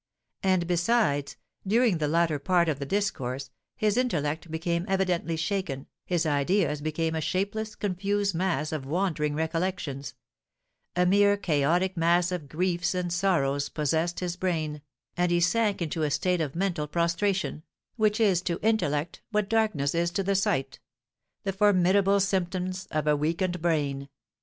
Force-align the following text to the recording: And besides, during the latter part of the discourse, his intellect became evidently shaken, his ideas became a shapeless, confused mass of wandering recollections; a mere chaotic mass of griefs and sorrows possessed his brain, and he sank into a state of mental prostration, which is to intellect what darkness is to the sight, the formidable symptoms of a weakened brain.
And 0.41 0.65
besides, 0.65 1.37
during 1.67 1.99
the 1.99 2.07
latter 2.07 2.39
part 2.39 2.67
of 2.67 2.79
the 2.79 2.87
discourse, 2.87 3.51
his 3.75 3.97
intellect 3.97 4.49
became 4.49 4.83
evidently 4.87 5.35
shaken, 5.37 5.85
his 6.07 6.25
ideas 6.25 6.81
became 6.81 7.13
a 7.13 7.21
shapeless, 7.21 7.75
confused 7.75 8.33
mass 8.33 8.71
of 8.71 8.83
wandering 8.83 9.35
recollections; 9.35 10.15
a 10.95 11.05
mere 11.05 11.37
chaotic 11.37 11.95
mass 11.97 12.31
of 12.31 12.49
griefs 12.49 12.95
and 12.95 13.13
sorrows 13.13 13.69
possessed 13.69 14.21
his 14.21 14.35
brain, 14.37 14.81
and 15.15 15.31
he 15.31 15.39
sank 15.39 15.83
into 15.83 16.01
a 16.01 16.09
state 16.09 16.41
of 16.41 16.55
mental 16.55 16.87
prostration, 16.87 17.61
which 17.95 18.19
is 18.19 18.41
to 18.41 18.59
intellect 18.63 19.21
what 19.29 19.49
darkness 19.51 19.93
is 19.93 20.09
to 20.09 20.23
the 20.23 20.33
sight, 20.33 20.79
the 21.43 21.53
formidable 21.53 22.19
symptoms 22.19 22.87
of 22.89 23.05
a 23.05 23.15
weakened 23.15 23.61
brain. 23.61 24.09